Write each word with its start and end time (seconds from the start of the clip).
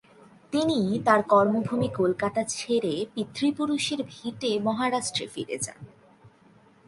তিনি 0.53 0.79
তাঁর 1.05 1.21
কর্মভূমি 1.23 1.89
কলকাতা 1.95 2.41
ছেড়ে, 2.47 2.93
পিতৃপুরুষের 3.15 3.99
ভিটে 4.03 4.51
মহারাষ্ট্রে 4.59 5.25
ফিরে 5.27 5.57
যান। 5.61 5.79